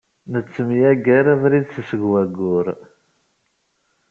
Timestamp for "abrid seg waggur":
1.33-2.67